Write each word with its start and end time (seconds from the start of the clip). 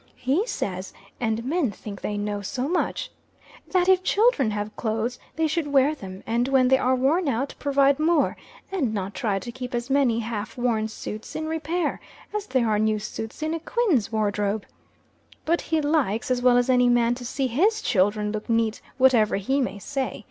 He 0.17 0.47
says 0.47 0.93
and 1.19 1.45
men 1.45 1.69
think 1.69 2.01
they 2.01 2.17
know 2.17 2.41
so 2.41 2.67
much 2.67 3.11
that 3.69 3.87
if 3.87 4.01
children 4.03 4.49
have 4.49 4.75
clothes 4.75 5.19
they 5.35 5.45
should 5.45 5.67
wear 5.67 5.93
them; 5.93 6.23
and 6.25 6.47
when 6.47 6.69
they 6.69 6.79
are 6.79 6.95
worn 6.95 7.27
out, 7.27 7.53
provide 7.59 7.99
more, 7.99 8.35
and 8.71 8.95
not 8.95 9.13
try 9.13 9.37
to 9.37 9.51
keep 9.51 9.75
as 9.75 9.91
many 9.91 10.17
half 10.21 10.57
worn 10.57 10.87
suits 10.87 11.35
in 11.35 11.45
repair, 11.45 12.01
as 12.35 12.47
there 12.47 12.67
are 12.67 12.79
new 12.79 12.97
suits 12.97 13.43
in 13.43 13.53
a 13.53 13.59
queen's 13.59 14.11
wardrobe. 14.11 14.65
But 15.45 15.61
he 15.61 15.79
likes, 15.81 16.31
as 16.31 16.41
well 16.41 16.57
as 16.57 16.67
any 16.67 16.89
man, 16.89 17.13
to 17.13 17.23
see 17.23 17.45
his 17.45 17.79
children 17.79 18.31
look 18.31 18.49
neat, 18.49 18.81
whatever 18.97 19.35
he 19.35 19.61
may 19.61 19.77
say. 19.77 20.19